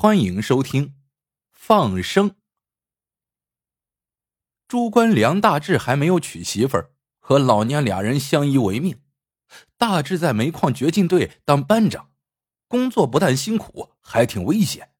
[0.00, 0.86] 欢迎收听
[1.50, 2.30] 《放生》。
[4.68, 9.02] 朱官梁大志还没有娶媳妇儿，和老娘俩人相依为命。
[9.76, 12.12] 大志在煤矿掘进队当班长，
[12.68, 14.92] 工作不但辛苦，还挺危险。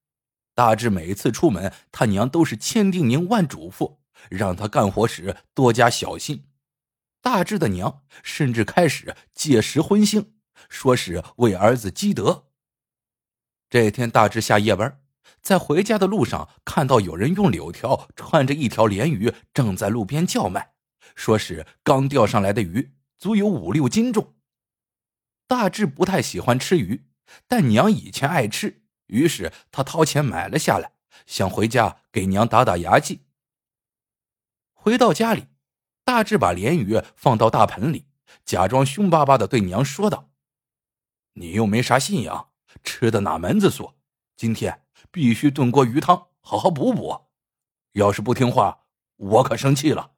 [0.53, 6.49] 大志每次出门，他娘都是千叮咛万嘱咐，让他干活时多加小心。
[7.23, 10.33] 大志的娘甚至开始借尸婚腥，
[10.69, 12.48] 说是为儿子积德。
[13.71, 15.03] 这天，大志下夜班，
[15.43, 20.73] 在回家的路上看到有人用柳条串着一条鲢鱼，正在路边叫卖，
[21.15, 24.35] 说是刚钓上来的鱼，足有五六斤重。
[25.47, 27.09] 大志不太喜欢吃鱼，
[27.47, 30.93] 但娘以前爱吃，于是他掏钱买了下来，
[31.27, 33.27] 想回家给娘打打牙祭。
[34.73, 35.49] 回到家里，
[36.05, 38.07] 大志把鲢鱼放到大盆里，
[38.47, 40.31] 假装凶巴巴的对娘说道
[41.35, 42.49] ：“你又没啥信仰。”
[42.83, 43.95] 吃的哪门子素？
[44.37, 47.27] 今天必须炖锅鱼汤，好好补补。
[47.93, 50.13] 要是不听话，我可生气了。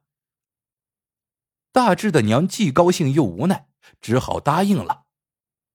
[1.71, 3.69] 大志的娘既高兴又无奈，
[4.01, 5.05] 只好答应了。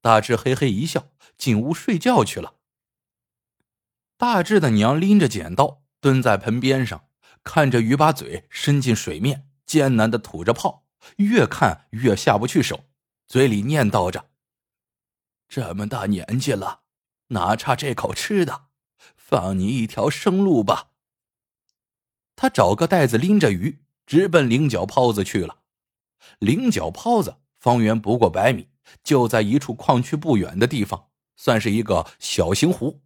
[0.00, 2.56] 大志嘿嘿一笑，进屋睡觉去了。
[4.16, 7.08] 大志的娘拎着剪刀蹲在盆边上，
[7.42, 12.84] 看着鱼把嘴伸进水面，艰难的吐着泡，越看越下不去手，
[13.26, 14.30] 嘴里念叨着。
[15.48, 16.82] 这么大年纪了，
[17.28, 18.66] 哪差这口吃的？
[19.16, 20.90] 放你一条生路吧。
[22.34, 25.62] 他找个袋子拎着鱼，直奔菱角泡子去了。
[26.38, 28.68] 菱角泡子方圆不过百米，
[29.02, 33.02] 就在一处矿区不远的地方，算是一个小型湖。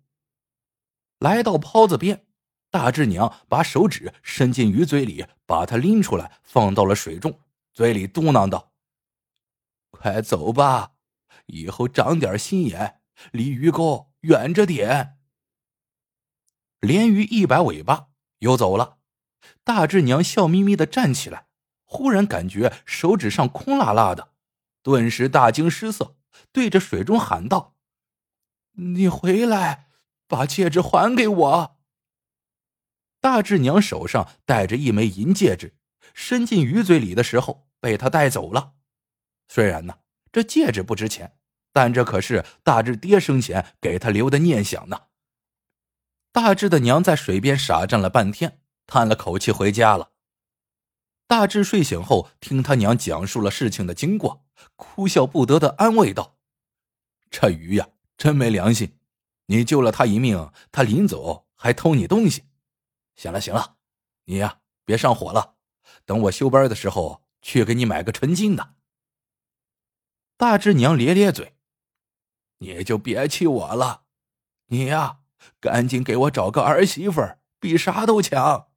[1.19, 2.27] 来到泡子边，
[2.70, 7.41] 大志娘把手指伸进鱼嘴里，把它拎出来，放到了水中，
[7.72, 8.72] 嘴里嘟囔道
[9.91, 10.92] ：“快走吧。”
[11.51, 13.01] 以后长点心眼，
[13.33, 15.19] 离鱼钩远着点。
[16.81, 18.98] 鲢鱼一摆尾巴游走了，
[19.62, 21.47] 大志娘笑眯眯的站起来，
[21.84, 24.33] 忽然感觉手指上空落落的，
[24.83, 26.16] 顿时大惊失色，
[26.53, 27.77] 对着水中喊道
[28.72, 29.89] ：“你回来，
[30.27, 31.77] 把戒指还给我。”
[33.21, 35.77] 大志娘手上戴着一枚银戒指，
[36.15, 38.72] 伸进鱼嘴里的时候被他带走了。
[39.49, 39.99] 虽然呢，
[40.33, 41.37] 这戒指不值钱。
[41.80, 45.04] 但这可是大志爹生前给他留的念想呢。
[46.30, 50.10] 大志的娘在水边傻站了半天，叹了口气回家了。
[51.26, 54.44] 大志睡醒后，听他娘讲述了事情的经过，
[54.76, 56.36] 哭笑不得的安慰道
[57.30, 58.98] ：“这鱼呀，真没良心！
[59.47, 62.44] 你救了他一命，他临走还偷你东西。
[63.16, 63.76] 行了行了，
[64.26, 65.54] 你呀别上火了，
[66.04, 68.74] 等我休班的时候去给你买个纯金的。”
[70.36, 71.54] 大志娘咧咧嘴。
[72.62, 74.04] 你就别气我了，
[74.66, 75.21] 你呀，
[75.59, 78.69] 赶紧给我找个儿媳妇儿，比啥都强。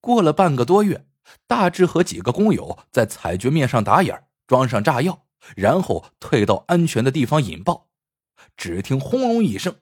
[0.00, 1.06] 过了半个多月，
[1.46, 5.26] 大志和几个工友在采掘面上打眼，装上炸药，
[5.56, 7.88] 然后退到安全的地方引爆。
[8.54, 9.80] 只听轰隆一声，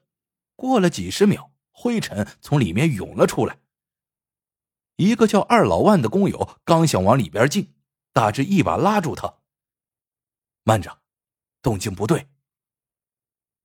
[0.55, 3.59] 过了几十秒，灰尘从里面涌了出来。
[4.95, 7.73] 一个叫二老万的工友刚想往里边进，
[8.13, 9.39] 大志一把拉住他
[10.63, 10.99] ：“慢着。”
[11.63, 12.27] 动静不对，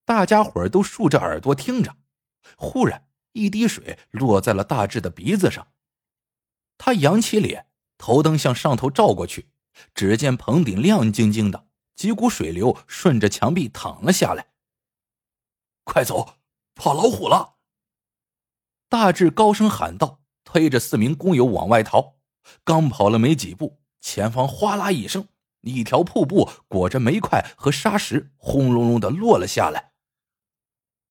[0.06, 1.96] 大家伙儿都竖着耳朵听着。
[2.56, 5.72] 忽然，一滴水落在了大志的鼻子上，
[6.78, 7.66] 他扬起脸，
[7.98, 9.50] 头灯向上头照过去，
[9.94, 11.66] 只见棚顶亮晶晶的，
[11.96, 14.52] 几股水流顺着墙壁淌了下来。
[15.84, 16.36] 快走，
[16.74, 17.56] 跑老虎了！
[18.88, 22.16] 大志高声喊道，推着四名工友往外逃。
[22.64, 25.28] 刚跑了没几步，前方哗啦一声。
[25.68, 29.92] 一条瀑布裹着煤块和沙石，轰隆隆的落了下来。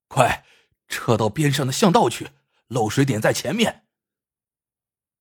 [0.07, 0.45] 快，
[0.87, 2.29] 撤到边上的巷道去，
[2.67, 3.85] 漏水点在前面。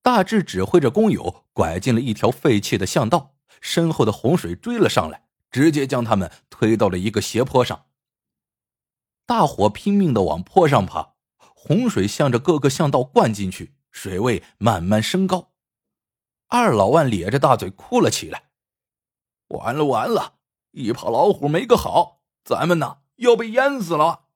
[0.03, 7.87] 大志指挥着工友拐进了一条废弃的巷道，身后的洪水追了上来，直接将他们推到了一个斜坡上。
[9.27, 15.53] 大伙拼命的往坡上爬，洪水向着各个巷道灌进去，水位慢慢升高。
[16.47, 18.46] 二老万咧着大嘴哭了起来。
[19.49, 20.35] 完了完了！
[20.73, 24.27] 一跑老虎没个好，咱们呢要被淹死了。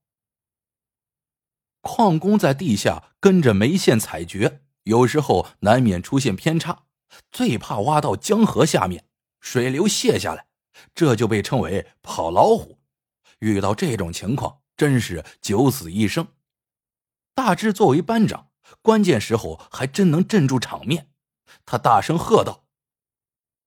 [1.82, 6.84] 矿工在地下跟着煤线采掘，有时候难免出现偏差，
[7.30, 9.06] 最怕挖到江河下面，
[9.40, 10.46] 水流泄下来，
[10.94, 12.78] 这就被称为跑老虎。
[13.40, 16.28] 遇到这种情况，真是九死一生。
[17.34, 18.50] 大志作为班长，
[18.82, 21.10] 关键时候还真能镇住场面。
[21.64, 22.64] 他大声喝道：“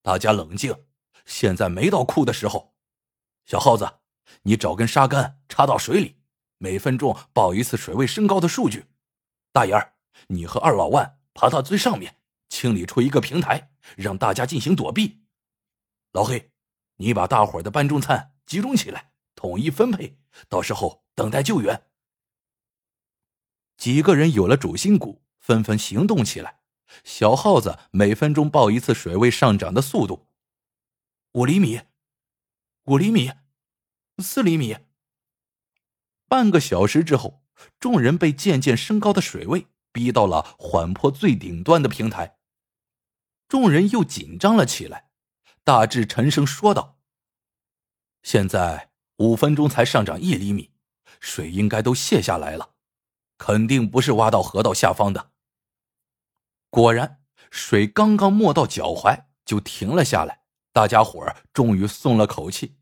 [0.02, 0.86] 大家冷静！”
[1.26, 2.76] 现在没到哭的时候，
[3.46, 4.00] 小耗子，
[4.44, 6.18] 你找根沙杆插到水里，
[6.58, 8.86] 每分钟报一次水位升高的数据。
[9.52, 9.94] 大眼儿，
[10.28, 15.24] 你和二老万爬到最上面，清理出一个平台，让大家进行躲避。
[16.12, 16.52] 老黑，
[16.98, 20.18] 你把大伙的搬中餐集中起来，统一分配，
[20.48, 21.88] 到时候等待救援。
[23.78, 26.60] 几个人有了主心骨，纷纷行动起来。
[27.04, 30.28] 小耗子每分钟报一次水位上涨的速度，
[31.34, 31.82] 五厘米，
[32.84, 33.32] 五厘米，
[34.20, 34.78] 四厘米。
[36.28, 37.44] 半个小时之后，
[37.80, 42.38] 众人被渐渐升高的水位逼到了缓坡最顶端的平台。
[43.48, 45.10] 众人又紧张了起来。
[45.64, 47.00] 大致沉声说道
[48.22, 50.72] ：“现在五分钟才上涨一厘米，
[51.20, 52.76] 水应该都泄下来了，
[53.40, 55.32] 肯定不是挖到河道下方的。”
[56.70, 60.43] 果然，水刚刚没到脚踝就停了下来，
[60.74, 62.76] 大家伙终于松了口气。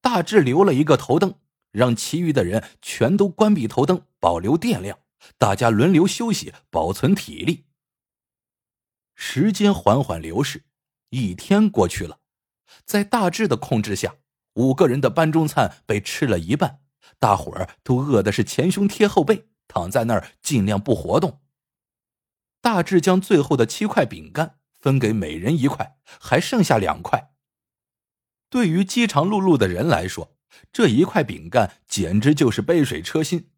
[0.00, 1.34] 大志留了一个头灯，
[1.72, 5.00] 让其余的人全都关闭头灯，保留电量，
[5.36, 7.66] 大家轮流休息，保存体力。
[9.16, 10.64] 时间缓缓流逝，
[11.10, 12.20] 一天过去了，
[12.84, 14.16] 在大志的控制下，
[14.54, 16.80] 五个人的班中餐被吃了一半，
[17.18, 21.40] 大伙儿都饿的是前胸贴后背，躺在那儿尽量不活动。
[22.60, 27.32] 大致将最后的七块饼干分给每人一块，还剩下两块。
[28.50, 30.36] 对于饥肠辘辘的人来说，
[30.70, 33.50] 这一块饼干简直就是杯水车薪。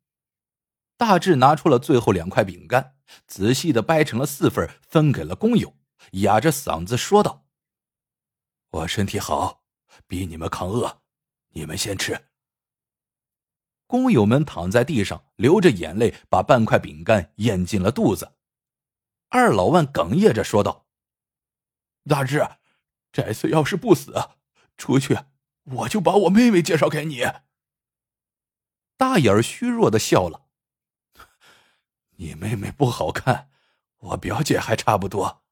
[0.96, 2.94] 大志拿出了最后两块饼干，
[3.26, 5.76] 仔细的掰成了四份，分给了工友，
[6.12, 7.48] 哑着嗓子说道
[8.70, 9.64] ：“我身体好，
[10.06, 11.02] 比你们抗饿，
[11.54, 12.26] 你们先吃。”
[13.88, 18.34] 工友们躺在地上，流着眼泪，把半块饼干咽进了肚子。
[19.28, 20.85] 二老万哽咽着说道
[22.08, 22.48] ：“大志，
[23.12, 24.30] 这次要是不死，
[24.76, 25.18] 出去
[25.64, 27.24] 我就把我妹妹介绍给你。”
[28.96, 30.46] 大眼儿虚弱的笑了
[32.16, 33.50] ：“你妹妹不好看，
[33.98, 35.42] 我表姐还差不多。”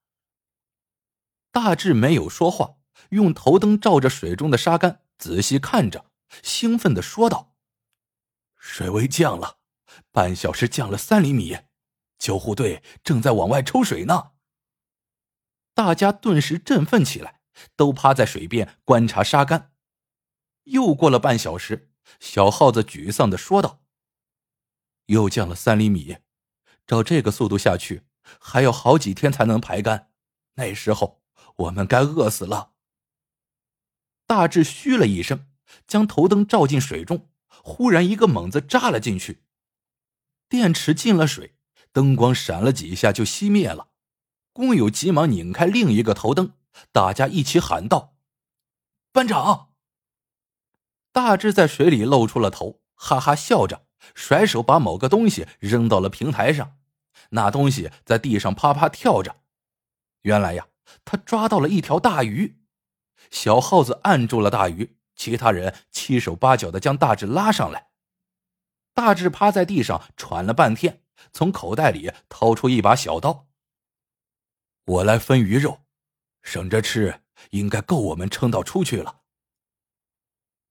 [1.53, 2.77] 大志没有说话，
[3.11, 6.11] 用头灯照着水中的沙干，仔细看着，
[6.43, 7.55] 兴奋的说道
[8.57, 9.59] ：“水位降了，
[10.11, 11.59] 半小时降了三厘米。”
[12.19, 14.34] 救护队正在往外抽水呢。
[15.75, 17.41] 大家顿时振奋起来，
[17.77, 19.73] 都趴在水边观察沙干。
[20.65, 21.91] 又过了半小时，
[22.21, 23.83] 小耗子沮丧的说道
[25.07, 26.19] ：“又降了三厘米，
[26.87, 28.05] 照这个速度下去，
[28.39, 30.11] 还要好几天才能排干。
[30.55, 31.23] 那时候
[31.57, 32.73] 我们该饿死了。”
[34.27, 35.49] 大志嘘了一声，
[35.87, 39.43] 将头灯照进水中，忽然一个猛子扎了进去，
[40.49, 41.57] 电池进了水。
[41.93, 43.91] 灯光闪了几下就熄灭了，
[44.55, 46.53] 工友急忙拧开另一个头灯，
[46.93, 48.15] 大家一起喊道
[49.13, 49.71] ：“班长！”
[51.11, 53.85] 大志在水里露出了头，哈哈笑着，
[54.15, 56.77] 甩手把某个东西扔到了平台上，
[57.31, 59.43] 那东西在地上啪啪跳着。
[60.23, 60.69] 原来呀，
[61.05, 62.61] 他抓到了一条大鱼。
[63.31, 67.89] 小耗子按住了大鱼，其他人七手八脚的将大志拉上来。
[68.95, 71.01] 大志趴在地上喘了半天。
[71.33, 73.47] 从口袋里掏出一把小刀。
[74.87, 75.85] 我来分鱼肉，
[76.43, 79.23] 省着吃，应该够我们撑到出去了。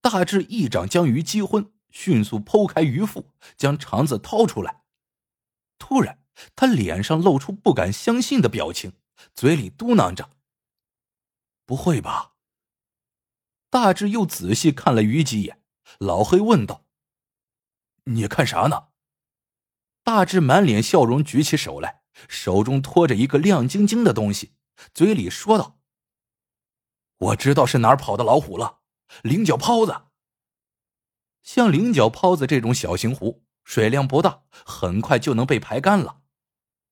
[0.02, 4.84] 大志一掌将鱼击昏，迅速剖开鱼腹，将肠子掏出来。
[5.80, 6.22] 突然，
[6.56, 8.94] 他脸上露出不敢相信的表情，
[9.34, 10.30] 嘴里嘟囔着
[11.66, 12.34] ：“不会吧？”
[13.72, 15.64] 大志又仔细看了鱼几眼，
[15.98, 16.86] 老黑问道
[18.06, 18.90] ：“你看啥呢？”
[20.04, 24.54] 大志满脸笑容，举起手来，手中托着一个亮晶晶的东西，
[24.94, 25.80] 嘴里说道
[27.18, 28.80] ：“我知道是哪儿跑的老虎了，
[29.22, 30.04] 菱角泡子。
[31.42, 36.22] 像菱角泡子这种小型湖，水量不大，很快就能被排干了，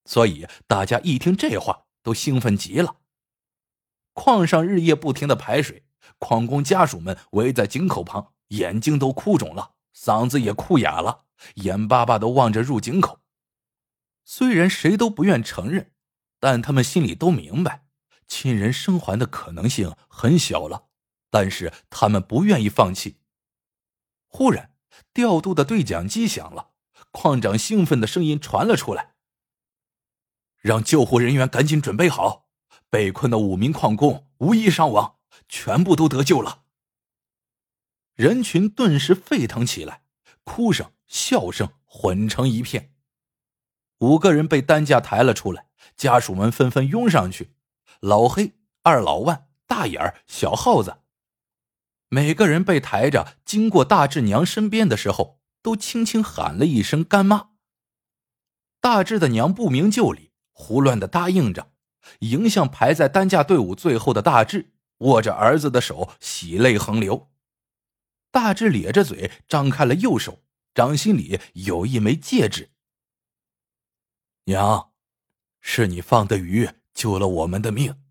[0.04, 2.96] 所以大家一听这话，都兴奋极了。
[4.12, 5.84] 矿上日夜不停的排水，
[6.18, 11.24] 矿工家属们围在井口旁，眼睛都哭肿了，嗓子也哭哑了。”
[11.56, 13.18] 眼巴巴的望着入井口，
[14.24, 15.92] 虽然谁都不愿承认，
[16.38, 17.86] 但他们心里都明白，
[18.26, 20.88] 亲人生还的可能性很小了。
[21.30, 23.18] 但是他们不愿意放弃。
[24.26, 24.74] 忽然，
[25.14, 26.70] 调度的对讲机响了，
[27.10, 29.14] 矿长兴奋的声音传了出来
[30.60, 32.48] ：“让救护人员赶紧准备好，
[32.90, 35.16] 被困的五名矿工无一伤亡，
[35.48, 36.64] 全部都得救了。”
[38.14, 40.04] 人群顿时沸腾起来，
[40.44, 40.92] 哭声。
[41.06, 42.91] 笑声混成一片，
[44.02, 45.66] 五个人被担架抬了出来，
[45.96, 47.54] 家属们纷纷拥上去。
[48.00, 50.96] 老黑、二老万、大眼儿、小耗子，
[52.08, 57.50] 每个人被抬着经过大志娘身边的时候，都轻轻喊了一声“干妈”。
[58.82, 61.70] 大志的娘不明就里，胡乱的答应着，
[62.18, 67.30] 迎向排在担架队伍最后的大志，握着儿子的手，喜泪横流。
[68.32, 70.42] 大志咧着嘴，张开了右手，
[70.74, 72.71] 掌心里有一枚戒指。
[74.44, 74.92] 娘，
[75.60, 78.02] 是你放的鱼救了我们的命，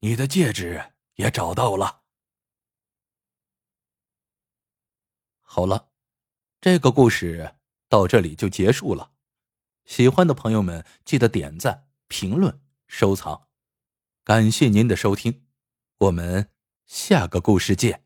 [0.00, 2.02] 你的戒指也找到了。
[5.40, 5.90] 好了，
[6.60, 7.56] 这个故事
[7.88, 9.12] 到这里就结束了。
[9.84, 13.48] 喜欢的朋友们，记得点赞、评论、收藏，
[14.24, 15.46] 感谢您的收听，
[15.98, 16.50] 我们
[16.86, 18.04] 下个故事见。